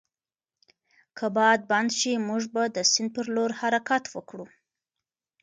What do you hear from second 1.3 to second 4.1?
باد بند شي، موږ به د سیند پر لور حرکت